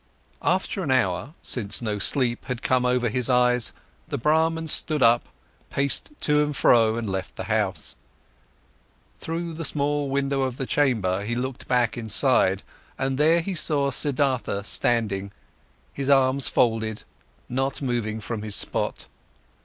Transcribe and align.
After 0.41 0.81
an 0.81 0.89
hour, 0.89 1.35
since 1.43 1.79
no 1.79 1.99
sleep 1.99 2.45
had 2.45 2.63
come 2.63 2.85
over 2.87 3.07
his 3.07 3.29
eyes, 3.29 3.71
the 4.07 4.17
Brahman 4.17 4.67
stood 4.67 5.03
up, 5.03 5.25
paced 5.69 6.13
to 6.21 6.41
and 6.41 6.55
fro, 6.55 6.97
and 6.97 7.07
left 7.07 7.35
the 7.35 7.43
house. 7.43 7.95
Through 9.19 9.53
the 9.53 9.63
small 9.63 10.09
window 10.09 10.41
of 10.41 10.57
the 10.57 10.65
chamber 10.65 11.23
he 11.23 11.35
looked 11.35 11.67
back 11.67 11.99
inside, 11.99 12.63
and 12.97 13.19
there 13.19 13.41
he 13.41 13.53
saw 13.53 13.91
Siddhartha 13.91 14.63
standing, 14.63 15.31
his 15.93 16.09
arms 16.09 16.47
folded, 16.49 17.03
not 17.47 17.79
moving 17.79 18.19
from 18.21 18.41
his 18.41 18.55
spot. 18.55 19.05